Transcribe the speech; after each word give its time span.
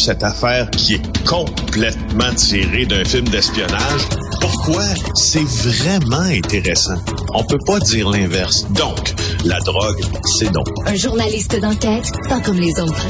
cette 0.00 0.22
affaire 0.22 0.70
qui 0.70 0.94
est 0.94 1.26
complètement 1.26 2.32
tirée 2.34 2.86
d'un 2.86 3.04
film 3.04 3.28
d'espionnage. 3.28 4.02
Pourquoi? 4.40 4.82
C'est 5.14 5.44
vraiment 5.44 6.20
intéressant? 6.20 6.96
On 7.34 7.44
peut 7.44 7.58
pas 7.66 7.78
dire 7.80 8.08
l'inverse. 8.08 8.66
Donc, 8.72 9.14
la 9.44 9.58
drogue, 9.60 10.00
c'est 10.38 10.50
non. 10.52 10.64
Un 10.86 10.94
journaliste 10.94 11.60
d'enquête, 11.60 12.10
pas 12.28 12.40
comme 12.40 12.58
les 12.58 12.80
autres. 12.80 13.06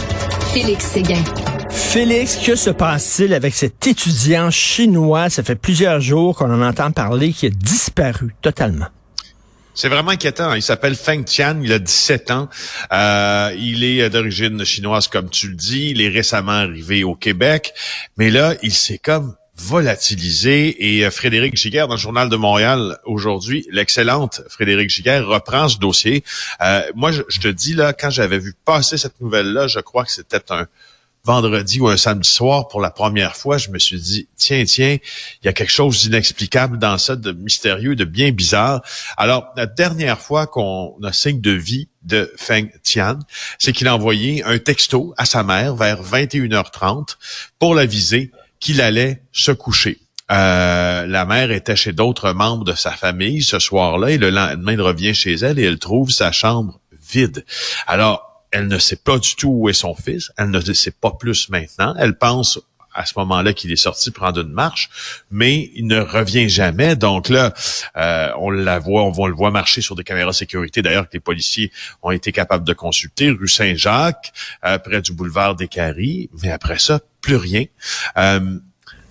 Félix 0.53 0.85
Séguin. 0.87 1.23
Félix, 1.71 2.37
que 2.45 2.57
se 2.57 2.71
passe-t-il 2.71 3.33
avec 3.35 3.55
cet 3.55 3.87
étudiant 3.87 4.51
chinois? 4.51 5.31
Ça 5.31 5.43
fait 5.43 5.55
plusieurs 5.55 6.01
jours 6.01 6.37
qu'on 6.37 6.53
en 6.53 6.63
entend 6.63 6.91
parler, 6.91 7.33
qui 7.33 7.47
a 7.47 7.51
disparu 7.51 8.35
totalement. 8.43 8.87
C'est 9.81 9.89
vraiment 9.89 10.11
inquiétant. 10.11 10.53
Il 10.53 10.61
s'appelle 10.61 10.95
Feng 10.95 11.25
Tian, 11.25 11.59
il 11.63 11.73
a 11.73 11.79
17 11.79 12.31
ans. 12.33 12.51
Euh, 12.93 13.51
il 13.57 13.83
est 13.83 14.11
d'origine 14.11 14.63
chinoise, 14.63 15.09
comme 15.09 15.31
tu 15.31 15.49
le 15.49 15.55
dis. 15.55 15.93
Il 15.93 16.03
est 16.03 16.11
récemment 16.11 16.53
arrivé 16.53 17.03
au 17.03 17.15
Québec. 17.15 17.73
Mais 18.19 18.29
là, 18.29 18.57
il 18.63 18.75
s'est 18.75 18.99
comme 18.99 19.37
volatilisé. 19.57 20.97
Et 20.99 21.07
euh, 21.07 21.11
Frédéric 21.11 21.57
Giguère, 21.57 21.89
dans 21.89 21.95
le 21.95 21.99
Journal 21.99 22.29
de 22.29 22.37
Montréal 22.37 22.99
aujourd'hui, 23.07 23.67
l'excellente 23.71 24.43
Frédéric 24.51 24.91
Giguère 24.91 25.27
reprend 25.27 25.67
ce 25.71 25.79
dossier. 25.79 26.25
Euh, 26.61 26.83
moi, 26.95 27.11
je, 27.11 27.23
je, 27.29 27.41
te 27.41 27.49
dis, 27.49 27.73
là, 27.73 27.95
quand 27.95 28.11
j'avais 28.11 28.39
vu 28.39 28.53
passer 28.67 28.99
cette 28.99 29.19
nouvelle-là, 29.23 29.67
je 29.67 29.81
crois 29.81 30.05
que 30.05 30.13
c'était 30.13 30.53
un 30.53 30.67
vendredi 31.25 31.81
ou 31.81 31.89
un 31.89 31.97
samedi 31.97 32.29
soir 32.29 32.69
pour 32.69 32.81
la 32.81 32.91
première 32.91 33.37
fois, 33.37 33.59
je 33.59 33.71
me 33.71 33.79
suis 33.79 34.01
dit, 34.01 34.29
tiens, 34.37 34.65
tiens, 34.65 34.97
il 35.43 35.47
y 35.47 35.49
a 35.49 35.53
quelque 35.53 35.73
chose 35.73 36.03
d'inexplicable 36.03 36.79
dans 36.79 36.99
ça, 36.99 37.17
de 37.17 37.33
mystérieux, 37.33 37.95
de 37.95 38.05
bien 38.05 38.31
bizarre. 38.31 38.83
Alors, 39.17 39.47
la 39.57 39.67
dernière 39.67 40.21
fois 40.21 40.47
qu'on 40.47 40.97
a 41.03 41.13
signe 41.13 41.41
de 41.41 41.51
vie 41.51 41.89
de 42.03 42.33
Feng 42.37 42.69
Tian, 42.83 43.19
c'est 43.59 43.73
qu'il 43.73 43.89
a 43.89 43.95
envoyé 43.95 44.43
un 44.45 44.59
texto 44.59 45.15
à 45.19 45.27
sa 45.27 45.43
mère 45.43 45.75
vers 45.75 46.03
21h30 46.03 47.17
pour 47.59 47.75
l'aviser 47.75 48.31
qu'il 48.59 48.81
allait 48.81 49.23
se 49.33 49.53
coucher. 49.53 49.99
Euh, 50.31 51.07
la 51.07 51.25
mère 51.25 51.51
était 51.51 51.77
chez 51.77 51.93
d'autres 51.93 52.33
membres 52.33 52.65
de 52.65 52.75
sa 52.75 52.93
famille 52.93 53.43
ce 53.43 53.59
soir-là 53.59 54.11
et 54.11 54.19
le 54.19 54.31
lendemain, 54.31 54.73
elle 54.75 54.81
revient 54.81 55.13
chez 55.13 55.35
elle 55.35 55.59
et 55.59 55.65
elle 55.65 55.79
trouve 55.79 56.11
sa 56.11 56.31
chambre 56.31 56.79
vide. 57.11 57.45
Alors, 57.87 58.30
elle 58.51 58.67
ne 58.67 58.79
sait 58.79 58.97
pas 58.97 59.19
du 59.19 59.35
tout 59.37 59.49
où 59.49 59.69
est 59.69 59.75
son 59.75 59.95
fils. 59.95 60.33
Elle 60.37 60.51
ne 60.51 60.61
sait 60.61 60.91
pas 60.91 61.13
plus 61.13 61.49
maintenant. 61.51 61.95
Elle 61.99 62.17
pense 62.17 62.59
à 62.95 63.07
ce 63.07 63.13
moment-là 63.19 63.53
qu'il 63.53 63.71
est 63.71 63.77
sorti 63.77 64.11
prendre 64.11 64.41
une 64.41 64.53
marche, 64.53 64.91
mais 65.31 65.71
il 65.75 65.87
ne 65.87 66.01
revient 66.01 66.49
jamais. 66.49 66.97
Donc 66.97 67.29
là, 67.29 67.55
euh, 67.97 68.31
on 68.39 68.51
la 68.51 68.79
voit, 68.79 69.05
on, 69.05 69.27
le 69.27 69.35
voit 69.35 69.51
marcher 69.51 69.81
sur 69.81 69.95
des 69.95 70.05
caméras 70.05 70.33
sécurité, 70.33 70.83
d'ailleurs, 70.83 71.09
que 71.09 71.15
les 71.15 71.21
policiers 71.21 71.71
ont 72.03 72.11
été 72.11 72.33
capables 72.33 72.67
de 72.67 72.73
consulter, 72.73 73.31
rue 73.31 73.49
Saint-Jacques, 73.49 74.33
euh, 74.65 74.79
près 74.79 75.01
du 75.03 75.13
boulevard 75.13 75.55
des 75.55 75.69
Caries, 75.69 76.31
mais 76.43 76.51
après 76.51 76.79
ça, 76.79 77.01
plus 77.21 77.37
rien. 77.37 77.65
Euh, 78.17 78.59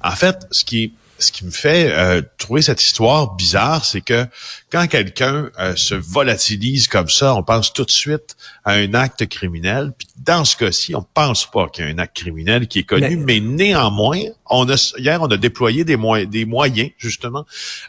en 0.04 0.12
fait, 0.12 0.48
ce 0.52 0.66
qui 0.66 0.94
ce 1.20 1.32
qui 1.32 1.46
me 1.46 1.52
fait 1.52 1.92
euh, 1.92 2.22
trouver 2.38 2.62
cette 2.62 2.82
histoire 2.82 3.36
bizarre, 3.36 3.86
c'est 3.86 4.02
que 4.02 4.26
quand 4.72 4.88
quelqu'un 4.88 5.50
euh, 5.60 5.76
se 5.76 5.94
volatilise 5.96 6.88
comme 6.88 7.10
ça, 7.10 7.36
on 7.36 7.44
pense 7.44 7.74
tout 7.74 7.86
de 7.86 7.92
suite 7.92 8.36
à 8.64 8.74
un 8.74 8.94
acte 8.94 9.28
criminel. 9.28 9.92
Puis 9.98 10.08
dans 10.18 10.46
ce 10.46 10.56
cas-ci, 10.56 10.96
on 10.96 11.06
pense 11.14 11.50
pas 11.50 11.68
qu'il 11.68 11.86
y 11.86 11.88
a 11.88 11.92
un 11.92 11.98
acte 11.98 12.16
criminel 12.16 12.68
qui 12.68 12.80
est 12.80 12.84
connu, 12.84 13.18
mais, 13.18 13.40
néanmoins, 13.40 14.22
on 14.50 14.70
a 14.70 14.94
hier 14.98 15.22
on 15.22 15.28
a 15.28 15.38
déployé 15.38 15.84
des, 15.84 15.98
moyens, 15.98 16.30
des 16.30 16.46
moyens 16.46 16.90
justement 16.98 17.46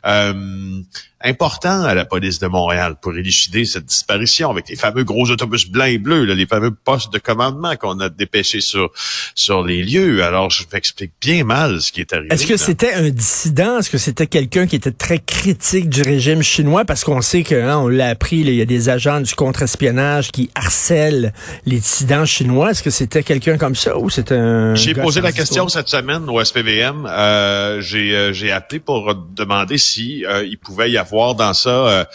euh, 0.07 0.83
importants 1.23 1.83
à 1.83 1.95
la 1.95 2.05
police 2.05 2.39
de 2.39 2.47
Montréal 2.47 2.97
pour 3.01 3.15
élucider 3.15 3.65
cette 3.65 3.85
disparition 3.85 4.51
avec 4.51 4.69
les 4.69 4.77
fameux 4.77 5.05
gros 5.05 5.31
autobus 5.31 5.69
blancs 5.69 5.89
et 5.89 5.99
bleus, 5.99 6.25
là, 6.25 6.35
les 6.35 6.47
fameux 6.47 6.71
postes 6.71 7.13
de 7.13 7.19
commandement 7.19 7.77
qu'on 7.77 8.01
a 8.01 8.09
dépêchés 8.09 8.61
sur 8.61 8.91
sur 9.35 9.63
les 9.63 9.83
lieux. 9.83 10.23
Alors 10.23 10.51
je 10.51 10.65
m'explique 10.73 11.13
bien 11.21 11.45
mal 11.45 11.81
ce 11.81 11.93
qui 11.93 12.01
est 12.01 12.13
arrivé. 12.13 12.29
Est-ce 12.33 12.47
que 12.47 12.57
c'était 12.57 12.95
un 12.95 13.11
dissident? 13.11 13.79
Est-ce 13.79 13.91
que 13.91 13.99
c'était 13.99 14.27
quelqu'un 14.27 14.67
qui 14.67 14.77
était 14.77 14.93
très 14.93 15.19
critique 15.19 15.89
du 15.89 16.03
régime 16.03 16.43
chinois? 16.43 16.85
Parce 16.85 17.05
qu'on 17.05 17.21
sait 17.21 17.43
que, 17.43 17.55
hein, 17.55 17.79
on 17.79 17.89
l'a 17.89 18.09
appris, 18.09 18.39
il 18.39 18.55
y 18.55 18.63
a 18.63 18.67
des 18.67 18.89
agents 18.89 19.21
du 19.21 19.35
contre-espionnage 19.35 20.33
qui 20.33 20.51
harcèlent 20.55 21.33
les 21.67 21.79
dissidents 21.79 22.25
chinois. 22.25 22.71
Est-ce 22.71 22.83
que 22.83 22.91
c'était 22.91 23.23
quelqu'un 23.23 23.59
comme 23.59 23.75
ça 23.75 23.99
ou 23.99 24.11
c'était 24.11 24.37
un... 24.37 24.75
J'ai 24.75 24.95
posé 24.95 25.21
la 25.21 25.33
question 25.33 25.69
cette 25.69 25.89
semaine 25.89 26.25
SPVM. 26.51 27.07
Euh, 27.07 27.81
j'ai, 27.81 28.15
euh, 28.15 28.33
j'ai 28.33 28.51
appelé 28.51 28.81
pour 28.81 29.15
demander 29.15 29.79
si 29.79 30.25
euh, 30.25 30.45
il 30.45 30.59
pouvait 30.59 30.91
y 30.91 30.99
avoir 30.99 31.35
dans 31.35 31.55
ça 31.55 32.09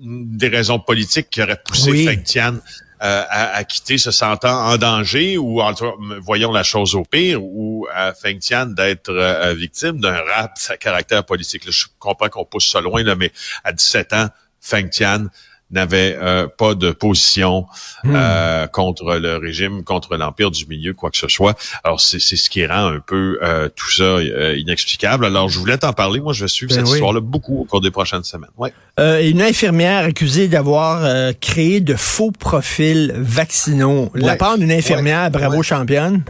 des 0.00 0.48
raisons 0.48 0.78
politiques 0.78 1.30
qui 1.30 1.42
auraient 1.42 1.62
poussé 1.64 1.90
oui. 1.90 2.22
Tian 2.22 2.56
euh, 3.02 3.24
à, 3.28 3.62
quitter 3.64 3.98
se 3.98 4.10
sentant 4.10 4.68
en 4.68 4.78
danger 4.78 5.36
ou 5.36 5.60
en 5.60 5.74
voyons 6.22 6.50
la 6.50 6.62
chose 6.62 6.94
au 6.94 7.04
pire 7.04 7.44
ou 7.44 7.86
à 7.92 8.14
Feng 8.14 8.38
Tian 8.38 8.64
d'être 8.64 9.10
euh, 9.10 9.52
victime 9.52 10.00
d'un 10.00 10.16
rap 10.22 10.52
à 10.70 10.78
caractère 10.78 11.22
politique. 11.26 11.70
je 11.70 11.86
comprends 11.98 12.30
qu'on 12.30 12.46
pousse 12.46 12.70
ça 12.70 12.80
loin, 12.80 13.02
là, 13.02 13.14
mais 13.14 13.30
à 13.64 13.72
17 13.72 14.12
ans, 14.14 14.28
Feng 14.62 14.88
Tian 14.88 15.26
n'avait 15.70 16.16
euh, 16.20 16.46
pas 16.46 16.74
de 16.74 16.92
position 16.92 17.66
hmm. 18.04 18.14
euh, 18.14 18.66
contre 18.68 19.16
le 19.16 19.36
régime, 19.36 19.82
contre 19.82 20.16
l'empire 20.16 20.50
du 20.50 20.66
milieu, 20.66 20.94
quoi 20.94 21.10
que 21.10 21.16
ce 21.16 21.28
soit. 21.28 21.58
Alors 21.82 22.00
c'est 22.00 22.18
ce 22.18 22.48
qui 22.48 22.64
rend 22.66 22.86
un 22.86 23.00
peu 23.00 23.38
euh, 23.42 23.68
tout 23.74 23.90
ça 23.90 24.18
inexplicable. 24.56 25.24
Alors 25.24 25.48
je 25.48 25.58
voulais 25.58 25.78
t'en 25.78 25.92
parler. 25.92 26.20
Moi, 26.20 26.32
je 26.32 26.44
vais 26.44 26.48
suivre 26.48 26.74
ben 26.74 26.84
cette 26.84 26.94
histoire-là 26.94 27.20
beaucoup 27.20 27.60
au 27.60 27.64
cours 27.64 27.80
des 27.80 27.90
prochaines 27.90 28.24
semaines. 28.24 28.50
Ouais. 28.56 28.72
une 28.98 29.42
infirmière 29.42 30.04
accusée 30.04 30.48
d'avoir 30.48 31.32
créé 31.40 31.80
de 31.80 31.94
faux 31.94 32.30
profils 32.30 33.12
vaccinaux. 33.16 34.10
La 34.14 34.36
part 34.36 34.58
d'une 34.58 34.72
infirmière, 34.72 35.30
bravo 35.30 35.62
championne. 35.62 36.22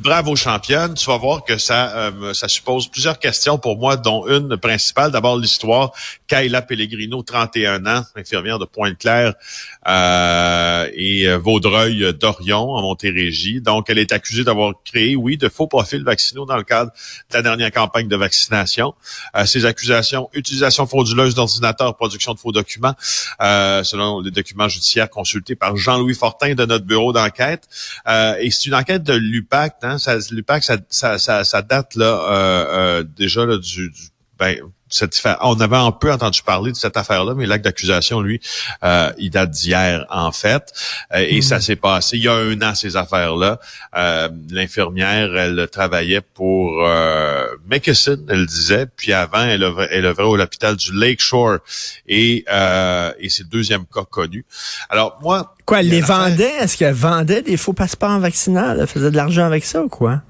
Bravo 0.00 0.34
championne. 0.34 0.94
Tu 0.94 1.04
vas 1.04 1.18
voir 1.18 1.44
que 1.44 1.58
ça, 1.58 1.94
euh, 1.94 2.32
ça 2.32 2.48
suppose 2.48 2.88
plusieurs 2.88 3.18
questions 3.18 3.58
pour 3.58 3.76
moi, 3.76 3.98
dont 3.98 4.26
une 4.26 4.56
principale. 4.56 5.12
D'abord 5.12 5.36
l'histoire. 5.36 5.92
Kayla 6.26 6.62
Pellegrino, 6.62 7.22
31 7.22 7.84
ans, 7.86 8.02
infirmière 8.16 8.58
de 8.58 8.64
Pointe-Claire 8.64 9.34
euh, 9.88 10.88
et 10.94 11.28
euh, 11.28 11.38
Vaudreuil 11.38 12.12
d'Orion 12.14 12.70
en 12.70 12.82
Montérégie. 12.82 13.60
Donc, 13.60 13.88
elle 13.88 13.98
est 13.98 14.12
accusée 14.12 14.44
d'avoir 14.44 14.74
créé, 14.84 15.16
oui, 15.16 15.36
de 15.36 15.48
faux 15.48 15.66
profils 15.66 16.02
vaccinaux 16.02 16.44
dans 16.44 16.56
le 16.56 16.64
cadre 16.64 16.92
de 17.30 17.36
la 17.36 17.42
dernière 17.42 17.70
campagne 17.70 18.08
de 18.08 18.16
vaccination. 18.16 18.94
ces 19.44 19.64
accusations, 19.64 20.28
utilisation 20.34 20.86
frauduleuse 20.86 21.34
d'ordinateurs, 21.34 21.96
production 21.96 22.34
de 22.34 22.38
faux 22.38 22.52
documents, 22.52 22.94
selon 23.40 24.20
les 24.20 24.30
documents 24.30 24.68
judiciaires 24.68 25.10
consultés 25.10 25.54
par 25.54 25.76
Jean-Louis 25.76 26.14
Fortin 26.14 26.54
de 26.54 26.64
notre 26.64 26.84
bureau 26.84 27.12
d'enquête. 27.12 27.68
et 28.06 28.50
c'est 28.50 28.66
une 28.66 28.74
enquête 28.74 29.02
de 29.02 29.14
l'UPAC, 29.14 29.76
hein, 29.82 29.98
ça, 29.98 30.16
l'UPAC, 30.30 30.64
ça, 30.64 30.76
ça, 30.88 31.44
ça, 31.44 31.62
date 31.62 31.94
là 31.94 32.06
euh, 32.06 32.66
euh, 33.00 33.02
déjà 33.02 33.46
là, 33.46 33.58
du, 33.58 33.90
du 33.90 34.08
ben, 34.38 34.56
cette, 34.90 35.20
on 35.40 35.60
avait 35.60 35.76
un 35.76 35.92
peu 35.92 36.12
entendu 36.12 36.42
parler 36.42 36.72
de 36.72 36.76
cette 36.76 36.96
affaire-là, 36.96 37.34
mais 37.34 37.46
l'acte 37.46 37.64
d'accusation, 37.64 38.20
lui, 38.20 38.40
euh, 38.82 39.12
il 39.18 39.30
date 39.30 39.50
d'hier, 39.50 40.04
en 40.10 40.32
fait. 40.32 40.72
Euh, 41.14 41.24
et 41.28 41.42
ça 41.42 41.56
mhm. 41.56 41.60
s'est 41.62 41.76
passé 41.76 42.16
il 42.16 42.24
y 42.24 42.28
a 42.28 42.34
un 42.34 42.60
an, 42.62 42.74
ces 42.74 42.96
affaires-là. 42.96 43.60
Euh, 43.96 44.28
l'infirmière, 44.50 45.36
elle 45.36 45.68
travaillait 45.70 46.20
pour 46.20 46.84
euh, 46.84 47.46
elle 47.70 48.46
disait. 48.46 48.86
Puis 48.96 49.12
avant, 49.12 49.42
elle 49.42 49.62
œuvrait, 49.62 49.88
elle 49.90 50.06
œuvrait 50.06 50.24
au 50.24 50.36
l'hôpital 50.36 50.76
du 50.76 50.92
Lakeshore. 50.92 51.58
Et, 52.08 52.38
et 52.38 53.28
c'est 53.28 53.44
le 53.44 53.48
deuxième 53.50 53.84
cas 53.86 54.04
connu. 54.04 54.44
Alors, 54.88 55.18
moi... 55.22 55.54
Quoi, 55.64 55.80
elle 55.80 55.88
les 55.88 56.00
vendait? 56.00 56.52
Est-ce 56.60 56.76
qu'elle 56.76 56.94
vendait 56.94 57.42
des 57.42 57.56
faux 57.56 57.72
passeports 57.72 58.18
vaccinaux? 58.18 58.76
Elle 58.78 58.86
faisait 58.86 59.10
de 59.10 59.16
l'argent 59.16 59.46
avec 59.46 59.64
ça 59.64 59.82
ou 59.82 59.88
quoi? 59.88 60.22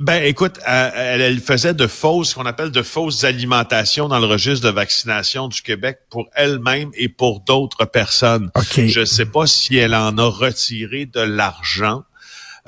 Ben, 0.00 0.24
écoute, 0.24 0.58
euh, 0.68 0.90
elle, 0.94 1.40
faisait 1.40 1.72
de 1.72 1.86
fausses, 1.86 2.30
ce 2.30 2.34
qu'on 2.34 2.46
appelle 2.46 2.72
de 2.72 2.82
fausses 2.82 3.22
alimentations 3.22 4.08
dans 4.08 4.18
le 4.18 4.26
registre 4.26 4.66
de 4.66 4.72
vaccination 4.72 5.46
du 5.46 5.62
Québec 5.62 6.00
pour 6.10 6.28
elle-même 6.34 6.90
et 6.94 7.08
pour 7.08 7.40
d'autres 7.40 7.84
personnes. 7.84 8.50
Je 8.76 9.00
ne 9.00 9.04
sais 9.04 9.26
pas 9.26 9.46
si 9.46 9.76
elle 9.76 9.94
en 9.94 10.18
a 10.18 10.28
retiré 10.28 11.06
de 11.06 11.20
l'argent, 11.20 12.02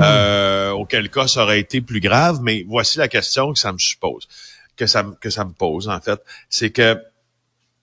euh, 0.01 0.71
auquel 0.71 1.11
cas 1.11 1.27
ça 1.27 1.43
aurait 1.43 1.59
été 1.59 1.81
plus 1.81 2.01
grave, 2.01 2.39
mais 2.43 2.65
voici 2.69 2.99
la 2.99 3.09
question 3.09 3.53
que 3.53 3.59
ça 3.59 3.73
me 3.73 3.79
suppose, 3.79 4.29
que 4.77 4.87
ça, 4.87 5.05
que 5.21 5.31
ça 5.31 5.45
me 5.45 5.53
pose 5.53 5.89
en 5.89 6.01
fait, 6.01 6.21
c'est 6.49 6.71
que 6.71 6.97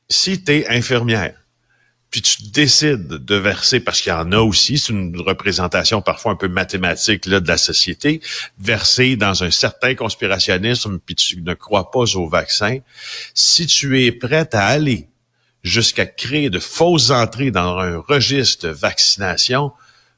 si 0.09 0.41
tu 0.41 0.53
es 0.53 0.69
infirmière, 0.69 1.42
puis 2.13 2.21
tu 2.21 2.43
décides 2.43 3.07
de 3.07 3.35
verser, 3.35 3.79
parce 3.79 3.99
qu'il 3.99 4.11
y 4.11 4.15
en 4.15 4.31
a 4.33 4.37
aussi, 4.37 4.77
c'est 4.77 4.93
une 4.93 5.19
représentation 5.19 6.03
parfois 6.03 6.33
un 6.33 6.35
peu 6.35 6.47
mathématique 6.47 7.25
là, 7.25 7.39
de 7.39 7.47
la 7.47 7.57
société, 7.57 8.21
verser 8.59 9.15
dans 9.15 9.43
un 9.43 9.49
certain 9.49 9.95
conspirationnisme, 9.95 10.99
puis 11.03 11.15
tu 11.15 11.41
ne 11.41 11.55
crois 11.55 11.89
pas 11.89 12.03
au 12.15 12.27
vaccin, 12.27 12.77
si 13.33 13.65
tu 13.65 13.99
es 13.99 14.11
prête 14.11 14.53
à 14.53 14.67
aller 14.67 15.07
jusqu'à 15.63 16.05
créer 16.05 16.51
de 16.51 16.59
fausses 16.59 17.09
entrées 17.09 17.49
dans 17.49 17.79
un 17.79 17.97
registre 17.97 18.67
de 18.67 18.71
vaccination, 18.71 19.71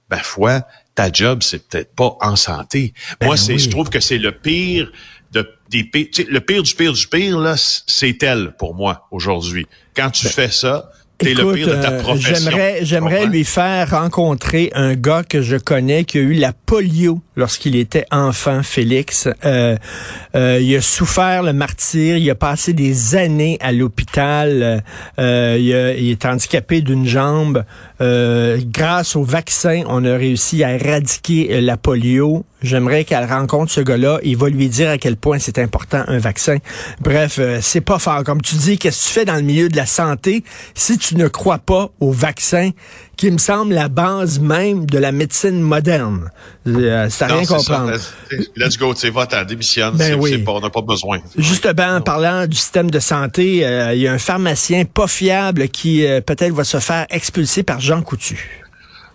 ben 0.09 0.19
foi, 0.19 0.67
ta 0.95 1.09
job, 1.09 1.43
c'est 1.43 1.65
peut-être 1.65 1.95
pas 1.95 2.17
en 2.19 2.35
santé. 2.35 2.93
Ben 3.21 3.27
Moi, 3.27 3.37
c'est, 3.37 3.57
je 3.57 3.69
trouve 3.69 3.89
que 3.89 4.01
c'est 4.01 4.17
le 4.17 4.33
pire 4.33 4.91
de, 5.31 5.49
des 5.69 5.85
pires, 5.85 6.09
le 6.27 6.41
pire 6.41 6.61
du 6.61 6.75
pire 6.75 6.91
du 6.91 7.07
pire, 7.07 7.39
là, 7.39 7.55
c'est 7.57 8.21
elle 8.21 8.53
pour 8.59 8.75
moi 8.75 9.07
aujourd'hui. 9.11 9.65
Quand 9.95 10.09
tu 10.09 10.25
ben 10.25 10.31
fais 10.33 10.51
ça, 10.51 10.91
Euh, 11.85 12.01
j'aimerais, 12.43 12.79
j'aimerais 12.81 13.25
lui 13.31 13.43
faire 13.45 13.89
rencontrer 13.91 14.69
un 14.75 14.95
gars 14.95 15.23
que 15.23 15.41
je 15.41 15.55
connais 15.55 16.03
qui 16.03 16.17
a 16.17 16.21
eu 16.21 16.33
la 16.33 16.51
polio 16.53 17.21
lorsqu'il 17.37 17.75
était 17.77 18.05
enfant, 18.11 18.61
Félix. 18.63 19.27
Euh, 19.45 19.77
euh, 20.35 20.59
il 20.61 20.75
a 20.75 20.81
souffert 20.81 21.41
le 21.43 21.53
martyr, 21.53 22.17
il 22.17 22.29
a 22.29 22.35
passé 22.35 22.73
des 22.73 23.15
années 23.15 23.57
à 23.61 23.71
l'hôpital, 23.71 24.83
euh, 25.19 25.57
il, 25.59 25.73
a- 25.73 25.93
il 25.93 26.09
est 26.11 26.25
handicapé 26.25 26.81
d'une 26.81 27.07
jambe. 27.07 27.63
Euh, 28.01 28.59
grâce 28.65 29.15
au 29.15 29.23
vaccin, 29.23 29.83
on 29.87 30.03
a 30.03 30.17
réussi 30.17 30.63
à 30.63 30.73
éradiquer 30.73 31.47
euh, 31.51 31.61
la 31.61 31.77
polio. 31.77 32.45
J'aimerais 32.61 33.05
qu'elle 33.05 33.25
rencontre 33.25 33.71
ce 33.71 33.81
gars-là. 33.81 34.19
Il 34.23 34.37
va 34.37 34.49
lui 34.49 34.67
dire 34.67 34.89
à 34.89 34.97
quel 34.97 35.15
point 35.15 35.39
c'est 35.39 35.59
important 35.59 36.03
un 36.07 36.17
vaccin. 36.17 36.57
Bref, 36.99 37.37
euh, 37.39 37.59
c'est 37.61 37.81
pas 37.81 37.99
fort. 37.99 38.23
Comme 38.23 38.41
tu 38.41 38.55
dis, 38.55 38.77
qu'est-ce 38.77 39.03
que 39.03 39.07
tu 39.07 39.13
fais 39.13 39.25
dans 39.25 39.35
le 39.35 39.43
milieu 39.43 39.69
de 39.69 39.77
la 39.77 39.85
santé? 39.85 40.43
Si 40.73 40.97
tu 40.97 41.15
ne 41.15 41.27
crois 41.27 41.59
pas 41.59 41.89
au 41.99 42.11
vaccin, 42.11 42.71
qui 43.15 43.31
me 43.31 43.37
semble 43.37 43.73
la 43.73 43.87
base 43.87 44.39
même 44.39 44.85
de 44.85 44.97
la 44.97 45.11
médecine 45.11 45.61
moderne? 45.61 46.29
Euh, 46.67 47.07
à 47.19 47.27
Non, 47.27 47.35
rien 47.35 47.45
ça. 47.45 47.55
comprendre. 47.57 47.91
Let's 48.55 48.77
go, 48.77 48.93
tu 48.93 49.09
va, 49.09 49.25
t'en 49.27 49.43
démissionne. 49.43 49.95
Ben 49.95 50.15
oui. 50.19 50.43
on 50.47 50.59
n'a 50.59 50.69
pas 50.69 50.81
besoin. 50.81 51.19
Justement, 51.37 51.95
en 51.97 52.01
parlant 52.01 52.47
du 52.47 52.55
système 52.55 52.89
de 52.91 52.99
santé, 52.99 53.65
euh, 53.65 53.93
il 53.93 54.01
y 54.01 54.07
a 54.07 54.13
un 54.13 54.17
pharmacien 54.17 54.85
pas 54.85 55.07
fiable 55.07 55.69
qui 55.69 56.05
euh, 56.05 56.21
peut-être 56.21 56.53
va 56.53 56.63
se 56.63 56.79
faire 56.79 57.05
expulser 57.09 57.63
par 57.63 57.79
Jean 57.79 58.01
Coutu. 58.01 58.61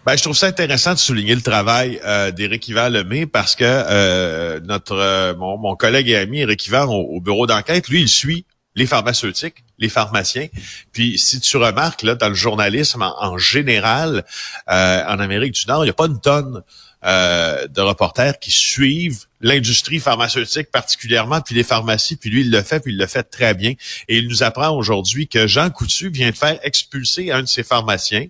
Ben, 0.06 0.16
je 0.16 0.22
trouve 0.22 0.36
ça 0.36 0.46
intéressant 0.46 0.94
de 0.94 0.98
souligner 0.98 1.34
le 1.34 1.42
travail 1.42 2.00
euh, 2.06 2.30
d'Éric 2.30 2.68
Yvan 2.68 2.88
Lemay 2.88 3.26
parce 3.26 3.54
que 3.54 3.64
euh, 3.66 4.58
notre 4.64 4.96
euh, 4.96 5.34
mon, 5.36 5.58
mon 5.58 5.76
collègue 5.76 6.08
et 6.08 6.16
ami 6.16 6.40
Éric 6.40 6.66
Yvan 6.68 6.86
au, 6.86 7.16
au 7.16 7.20
bureau 7.20 7.46
d'enquête, 7.46 7.88
lui, 7.88 8.00
il 8.00 8.08
suit 8.08 8.46
les 8.76 8.86
pharmaceutiques, 8.86 9.64
les 9.78 9.88
pharmaciens. 9.88 10.48
Puis 10.92 11.18
si 11.18 11.40
tu 11.40 11.56
remarques 11.56 12.02
là 12.02 12.14
dans 12.14 12.28
le 12.28 12.34
journalisme 12.34 13.02
en, 13.02 13.38
général 13.38 14.24
euh, 14.70 15.04
en 15.06 15.18
Amérique 15.18 15.52
du 15.52 15.66
Nord, 15.66 15.84
il 15.84 15.86
n'y 15.86 15.90
a 15.90 15.94
pas 15.94 16.06
une 16.06 16.20
tonne 16.20 16.62
euh, 17.02 17.66
de 17.66 17.80
reporters 17.80 18.38
qui 18.38 18.50
suivent 18.50 19.24
l'industrie 19.40 20.00
pharmaceutique 20.00 20.70
particulièrement, 20.70 21.40
puis 21.40 21.54
les 21.54 21.62
pharmacies, 21.62 22.16
puis 22.16 22.28
lui, 22.28 22.42
il 22.42 22.50
le 22.50 22.60
fait, 22.62 22.78
puis 22.80 22.92
il 22.92 22.98
le 22.98 23.06
fait 23.06 23.22
très 23.22 23.54
bien. 23.54 23.72
Et 24.08 24.18
il 24.18 24.28
nous 24.28 24.42
apprend 24.42 24.68
aujourd'hui 24.76 25.26
que 25.26 25.46
Jean 25.46 25.70
Coutu 25.70 26.10
vient 26.10 26.30
de 26.30 26.36
faire 26.36 26.58
expulser 26.62 27.32
un 27.32 27.40
de 27.40 27.48
ses 27.48 27.62
pharmaciens 27.62 28.26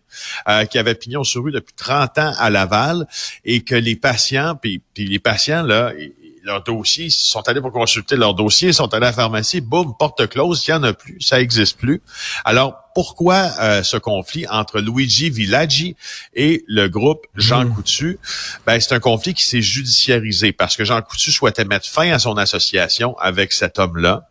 euh, 0.49 0.67
qui 0.67 0.79
avait 0.79 0.95
pignon 0.95 1.25
sur 1.25 1.43
rue 1.43 1.51
depuis 1.51 1.75
30 1.75 2.19
ans 2.19 2.33
à 2.39 2.49
Laval 2.49 3.09
et 3.45 3.63
que 3.63 3.75
les 3.75 3.97
patients, 3.97 4.55
puis 4.55 4.81
les 4.97 5.19
patients, 5.19 5.63
là, 5.63 5.93
leurs 6.43 6.63
dossiers, 6.63 7.07
ils 7.07 7.11
sont 7.11 7.47
allés 7.49 7.61
pour 7.61 7.73
consulter 7.73 8.17
leur 8.17 8.35
dossier, 8.35 8.69
ils 8.69 8.75
sont 8.75 8.93
allés 8.95 9.07
à 9.07 9.11
la 9.11 9.13
pharmacie, 9.13 9.61
boum, 9.61 9.95
porte 9.99 10.27
close, 10.29 10.67
il 10.67 10.71
n'y 10.71 10.77
en 10.79 10.83
a 10.83 10.93
plus, 10.93 11.21
ça 11.21 11.41
existe 11.41 11.79
plus. 11.79 12.03
Alors, 12.45 12.90
pourquoi 13.01 13.51
euh, 13.61 13.83
ce 13.83 13.97
conflit 13.97 14.47
entre 14.49 14.79
Luigi 14.79 15.31
Villaggi 15.31 15.97
et 16.35 16.65
le 16.67 16.87
groupe 16.87 17.27
Jean 17.35 17.67
Coutu? 17.67 18.19
Ben, 18.67 18.79
c'est 18.79 18.95
un 18.95 19.01
conflit 19.01 19.33
qui 19.33 19.43
s'est 19.43 19.63
judiciarisé 19.63 20.53
parce 20.53 20.77
que 20.77 20.85
Jean 20.85 21.01
Coutu 21.01 21.33
souhaitait 21.33 21.65
mettre 21.65 21.87
fin 21.89 22.13
à 22.13 22.19
son 22.19 22.37
association 22.37 23.17
avec 23.17 23.55
cet 23.55 23.79
homme-là. 23.79 24.29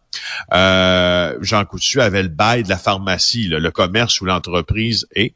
Euh, 0.54 1.36
Jean 1.42 1.66
Coutu 1.66 2.00
avait 2.00 2.22
le 2.22 2.30
bail 2.30 2.62
de 2.62 2.70
la 2.70 2.78
pharmacie, 2.78 3.48
là, 3.48 3.58
le 3.58 3.72
commerce 3.72 4.22
où 4.22 4.26
l'entreprise 4.26 5.08
est. 5.16 5.34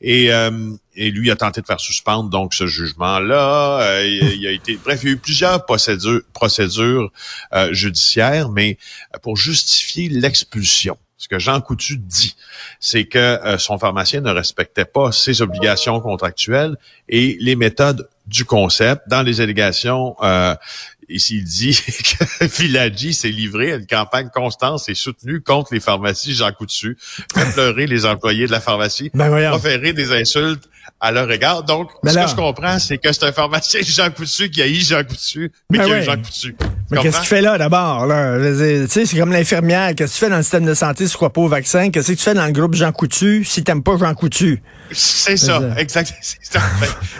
Et, 0.00 0.32
euh, 0.32 0.70
et 0.94 1.10
lui 1.10 1.32
a 1.32 1.34
tenté 1.34 1.62
de 1.62 1.66
faire 1.66 1.80
suspendre 1.80 2.30
donc 2.30 2.54
ce 2.54 2.68
jugement-là. 2.68 3.80
Euh, 3.80 4.06
il, 4.06 4.42
il 4.42 4.46
a 4.46 4.52
été, 4.52 4.76
bref, 4.76 5.00
il 5.02 5.06
y 5.06 5.10
a 5.10 5.14
eu 5.14 5.18
plusieurs 5.18 5.66
procédures, 5.66 6.22
procédures 6.32 7.10
euh, 7.52 7.72
judiciaires, 7.72 8.48
mais 8.48 8.78
pour 9.22 9.36
justifier 9.36 10.08
l'expulsion. 10.08 10.96
Ce 11.18 11.28
que 11.28 11.38
Jean 11.38 11.60
Coutu 11.62 11.96
dit, 11.96 12.36
c'est 12.78 13.06
que 13.06 13.18
euh, 13.18 13.56
son 13.58 13.78
pharmacien 13.78 14.20
ne 14.20 14.30
respectait 14.30 14.84
pas 14.84 15.12
ses 15.12 15.40
obligations 15.40 15.98
contractuelles 16.00 16.76
et 17.08 17.38
les 17.40 17.56
méthodes 17.56 18.08
du 18.26 18.44
concept. 18.44 19.02
Dans 19.08 19.22
les 19.22 19.40
allégations, 19.40 20.14
euh, 20.22 20.54
ici 21.08 21.38
il 21.38 21.44
dit 21.44 21.80
que 22.40 22.44
Villaggi 22.44 23.14
s'est 23.14 23.30
livré 23.30 23.72
à 23.72 23.76
une 23.76 23.86
campagne 23.86 24.28
constante 24.28 24.82
et 24.88 24.94
soutenue 24.94 25.40
contre 25.40 25.72
les 25.72 25.80
pharmacies 25.80 26.34
Jean 26.34 26.52
Coutu, 26.52 26.98
fait 27.34 27.52
pleurer 27.54 27.86
les 27.86 28.04
employés 28.04 28.46
de 28.46 28.52
la 28.52 28.60
pharmacie, 28.60 29.10
Ben 29.14 29.48
proférer 29.50 29.94
des 29.94 30.12
insultes 30.12 30.68
à 31.00 31.12
leur 31.12 31.30
égard. 31.30 31.62
Donc, 31.62 31.90
Mais 32.02 32.10
ce 32.10 32.16
là- 32.16 32.24
que 32.24 32.30
je 32.30 32.36
comprends, 32.36 32.78
c'est 32.78 32.98
que 32.98 33.12
c'est 33.12 33.24
un 33.24 33.32
pharmacien 33.32 33.80
Jean 33.82 34.10
Coutu 34.10 34.50
qui 34.50 34.60
a 34.62 34.66
eu 34.66 34.74
Jean 34.80 35.02
Coutu, 35.04 35.50
mais 35.70 35.78
Ben 35.78 35.84
qui 35.86 35.92
a 35.92 35.96
eu 35.96 35.98
ouais. 36.00 36.04
Jean 36.04 36.16
Coutu. 36.22 36.56
Mais 36.90 36.98
qu'est-ce 36.98 37.20
tu 37.20 37.26
fais 37.26 37.40
là 37.40 37.58
d'abord? 37.58 38.06
Là? 38.06 38.38
C'est 38.88 39.18
comme 39.18 39.32
l'infirmière. 39.32 39.94
Qu'est-ce 39.94 40.12
que 40.12 40.18
tu 40.18 40.24
fais 40.24 40.30
dans 40.30 40.36
le 40.36 40.42
système 40.42 40.64
de 40.64 40.74
santé 40.74 41.06
si 41.06 41.12
tu 41.12 41.16
crois 41.16 41.32
pas 41.32 41.40
au 41.40 41.48
vaccin? 41.48 41.90
Qu'est-ce 41.90 42.12
que 42.12 42.16
tu 42.16 42.22
fais 42.22 42.34
dans 42.34 42.46
le 42.46 42.52
groupe 42.52 42.74
Jean 42.74 42.92
Coutu 42.92 43.44
si 43.44 43.64
t'aimes 43.64 43.82
pas 43.82 43.96
Jean 43.98 44.14
Coutu? 44.14 44.62
C'est 44.92 45.36
ça, 45.36 45.60
ça. 45.60 45.80
exact. 45.80 46.14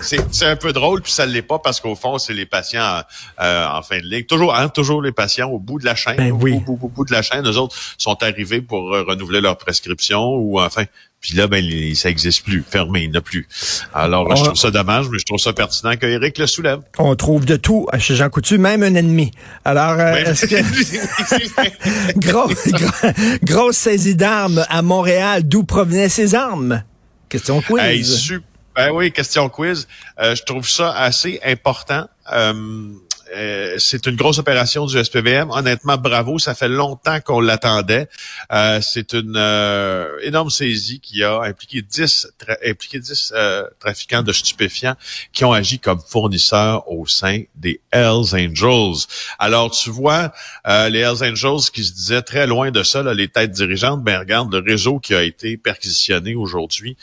C'est 0.01 0.47
un 0.47 0.57
peu 0.57 0.73
drôle, 0.73 1.03
puis 1.03 1.13
ça 1.13 1.27
l'est 1.27 1.43
pas 1.43 1.59
parce 1.59 1.81
qu'au 1.81 1.97
fond, 1.97 2.19
c'est 2.19 2.35
les 2.35 2.47
patients 2.47 3.03
euh, 3.41 3.67
en 3.67 3.83
fin 3.83 3.99
de 3.99 4.05
ligne. 4.05 4.25
Toujours, 4.25 4.55
hein, 4.55 4.69
toujours 4.69 5.03
les 5.03 5.13
patients 5.13 5.51
au 5.51 5.59
bout 5.59 5.79
de 5.79 5.85
la 5.85 5.95
chaîne. 5.95 6.17
Ben 6.17 6.33
au 6.33 6.37
oui. 6.37 6.53
bout, 6.59 6.61
bout, 6.61 6.77
bout, 6.77 6.89
bout 6.89 7.05
de 7.05 7.13
la 7.13 7.23
chaîne. 7.23 7.47
Eux 7.49 7.59
autres 7.59 7.77
sont 7.99 8.23
arrivés 8.23 8.61
pour 8.61 8.95
euh, 8.95 9.03
renouveler 9.03 9.41
leur 9.41 9.57
prescription 9.59 10.23
ou 10.35 10.61
enfin. 10.61 10.85
Puis 11.21 11.35
là, 11.35 11.49
ben, 11.49 11.65
les- 11.65 11.95
ça 11.95 12.09
existe 12.09 12.45
plus, 12.45 12.63
fermé, 12.69 13.03
il 13.03 13.11
n'y 13.11 13.17
en 13.17 13.19
a 13.19 13.23
plus. 13.23 13.49
Alors, 13.95 14.35
je 14.37 14.45
trouve 14.45 14.55
ça 14.57 14.71
dommage, 14.71 15.07
mais 15.11 15.19
je 15.19 15.25
trouve 15.25 15.39
ça 15.41 15.53
pertinent 15.53 15.97
que 15.97 16.07
Eric 16.07 16.39
le 16.39 16.47
soulève. 16.47 16.81
On 16.99 17.17
trouve 17.17 17.45
de 17.47 17.57
tout 17.57 17.87
chez 17.99 18.15
Jean 18.15 18.29
Coutu, 18.29 18.59
même 18.59 18.83
un 18.83 18.95
ennemi. 18.95 19.33
Alors, 19.65 19.93
euh, 19.99 20.15
est-ce 20.15 20.47
que 20.47 20.57
gros, 22.19 22.49
gros- 22.49 23.13
grosse 23.43 23.77
saisie 23.77 24.15
d'armes 24.15 24.65
à 24.69 24.83
Montréal, 24.83 25.43
d'où 25.47 25.65
provenaient 25.65 26.09
ces 26.09 26.35
armes? 26.35 26.83
Question 27.29 27.61
quiz. 27.61 28.31
Hey, 28.31 28.39
ben 28.77 28.91
oui, 28.93 29.11
question 29.11 29.49
quiz. 29.49 29.89
Euh, 30.21 30.35
je 30.37 30.43
trouve 30.45 30.69
ça 30.69 30.93
assez 30.93 31.41
important. 31.45 32.07
Euh, 32.33 32.89
euh, 33.35 33.77
c'est 33.79 34.07
une 34.07 34.17
grosse 34.17 34.39
opération 34.39 34.87
du 34.87 35.03
SPVM. 35.03 35.51
Honnêtement, 35.51 35.97
bravo. 35.97 36.39
Ça 36.39 36.55
fait 36.55 36.69
longtemps 36.69 37.21
qu'on 37.21 37.41
l'attendait. 37.41 38.09
Euh, 38.53 38.81
c'est 38.81 39.13
une 39.15 39.35
euh, 39.37 40.09
énorme 40.23 40.51
saisie 40.51 41.01
qui 41.01 41.23
a 41.25 41.41
impliqué 41.43 41.83
10, 41.83 42.29
tra- 42.39 42.57
impliqué 42.71 42.99
10 43.01 43.33
euh, 43.35 43.65
trafiquants 43.81 44.23
de 44.23 44.33
stupéfiants 44.33 44.95
qui 45.33 45.45
ont 45.45 45.53
agi 45.53 45.79
comme 45.79 46.01
fournisseurs 46.01 46.91
au 46.91 47.07
sein 47.07 47.43
des 47.55 47.81
Hells 47.91 48.35
Angels. 48.35 49.07
Alors, 49.39 49.71
tu 49.71 49.91
vois, 49.91 50.33
euh, 50.69 50.89
les 50.89 51.01
Hells 51.01 51.23
Angels 51.23 51.71
qui 51.73 51.85
se 51.85 51.93
disaient 51.93 52.23
très 52.23 52.47
loin 52.47 52.71
de 52.71 52.83
ça, 52.83 53.03
là, 53.03 53.15
les 53.15 53.29
têtes 53.29 53.53
dirigeantes, 53.53 54.03
ben 54.03 54.19
regarde, 54.19 54.53
le 54.55 54.61
réseau 54.61 54.99
qui 54.99 55.15
a 55.15 55.23
été 55.23 55.57
perquisitionné 55.57 56.35
aujourd'hui, 56.35 56.97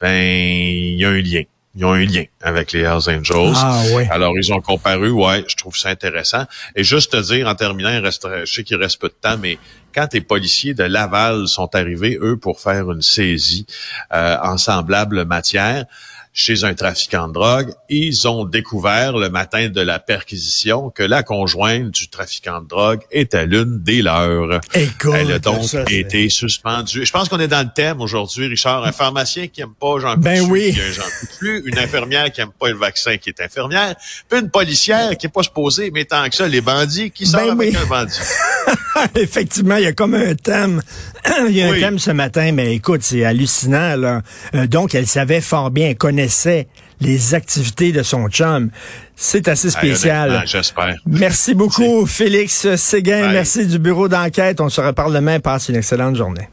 ben 0.00 0.14
il 0.14 0.98
y 0.98 1.04
a 1.04 1.08
un 1.10 1.20
lien. 1.20 1.42
Ils 1.76 1.84
ont 1.84 1.92
un 1.92 2.04
lien 2.04 2.24
avec 2.42 2.72
les 2.72 2.80
Hells 2.80 3.08
Angels. 3.08 3.54
Ah 3.54 3.82
ouais. 3.94 4.08
Alors, 4.10 4.32
ils 4.36 4.52
ont 4.52 4.60
comparu, 4.60 5.10
ouais, 5.10 5.44
je 5.46 5.54
trouve 5.54 5.76
ça 5.76 5.90
intéressant. 5.90 6.44
Et 6.74 6.82
juste 6.82 7.12
te 7.12 7.16
dire, 7.32 7.46
en 7.46 7.54
terminant, 7.54 7.90
il 7.90 8.00
reste, 8.00 8.26
je 8.44 8.52
sais 8.52 8.64
qu'il 8.64 8.76
reste 8.76 9.00
peu 9.00 9.08
de 9.08 9.14
temps, 9.20 9.38
mais 9.38 9.56
quand 9.94 10.08
les 10.12 10.20
policiers 10.20 10.74
de 10.74 10.84
Laval 10.84 11.46
sont 11.46 11.72
arrivés, 11.74 12.18
eux, 12.20 12.36
pour 12.36 12.60
faire 12.60 12.90
une 12.90 13.02
saisie 13.02 13.66
euh, 14.12 14.36
en 14.42 14.56
semblable 14.58 15.24
matière, 15.24 15.84
chez 16.32 16.62
un 16.64 16.74
trafiquant 16.74 17.26
de 17.26 17.32
drogue, 17.32 17.72
ils 17.88 18.28
ont 18.28 18.44
découvert 18.44 19.16
le 19.16 19.30
matin 19.30 19.68
de 19.68 19.80
la 19.80 19.98
perquisition 19.98 20.90
que 20.90 21.02
la 21.02 21.24
conjointe 21.24 21.90
du 21.90 22.08
trafiquant 22.08 22.60
de 22.60 22.68
drogue 22.68 23.00
était 23.10 23.46
l'une 23.46 23.82
des 23.82 24.00
leurs. 24.00 24.60
Écoute, 24.74 25.14
Elle 25.14 25.32
a 25.32 25.38
donc 25.40 25.64
ça, 25.64 25.82
été 25.88 26.28
suspendue. 26.28 27.04
Je 27.04 27.10
pense 27.10 27.28
qu'on 27.28 27.40
est 27.40 27.48
dans 27.48 27.66
le 27.66 27.72
thème 27.74 28.00
aujourd'hui, 28.00 28.46
Richard. 28.46 28.84
Un 28.84 28.92
pharmacien 28.92 29.48
qui 29.48 29.60
aime 29.60 29.74
pas 29.78 29.98
Jean 29.98 30.16
Ben 30.16 30.40
Coutu, 30.40 30.52
oui. 30.52 30.72
qui 30.72 30.80
a 30.80 30.90
Jean 30.92 31.02
Coutu, 31.20 31.62
une 31.66 31.78
infirmière 31.78 32.30
qui 32.30 32.40
aime 32.40 32.52
pas 32.58 32.68
le 32.68 32.76
vaccin, 32.76 33.16
qui 33.16 33.30
est 33.30 33.40
infirmière, 33.40 33.96
puis 34.28 34.38
une 34.38 34.50
policière 34.50 35.16
qui 35.16 35.26
est 35.26 35.30
pas 35.30 35.42
supposée, 35.42 35.90
mais 35.92 36.04
tant 36.04 36.28
que 36.28 36.36
ça, 36.36 36.46
les 36.46 36.60
bandits 36.60 37.10
qui 37.10 37.26
sortent 37.26 37.46
Ben 37.46 37.60
avec 37.60 37.70
oui. 37.70 37.76
un 37.76 37.86
bandit? 37.86 38.12
Effectivement, 39.16 39.76
il 39.76 39.84
y 39.84 39.86
a 39.86 39.92
comme 39.92 40.14
un 40.14 40.34
thème. 40.34 40.82
il 41.48 41.56
y 41.56 41.62
a 41.62 41.68
un 41.68 41.78
thème 41.78 41.98
ce 41.98 42.10
matin, 42.10 42.52
mais 42.52 42.74
écoute, 42.74 43.02
c'est 43.02 43.24
hallucinant. 43.24 43.96
Là. 43.96 44.22
Euh, 44.54 44.66
donc, 44.66 44.94
elle 44.94 45.06
savait 45.06 45.40
fort 45.40 45.70
bien, 45.70 45.88
elle 45.88 45.96
connaissait 46.20 46.68
les 47.00 47.34
activités 47.34 47.92
de 47.92 48.02
son 48.02 48.28
chum. 48.28 48.70
C'est 49.16 49.48
assez 49.48 49.70
spécial. 49.70 50.42
J'espère. 50.44 50.96
Merci 51.06 51.54
beaucoup, 51.54 52.04
Félix 52.06 52.74
Séguin. 52.76 53.22
Bye. 53.22 53.32
Merci 53.32 53.66
du 53.66 53.78
bureau 53.78 54.08
d'enquête. 54.08 54.60
On 54.60 54.68
se 54.68 54.82
reparle 54.82 55.14
demain. 55.14 55.40
Passe 55.40 55.70
une 55.70 55.76
excellente 55.76 56.16
journée. 56.16 56.48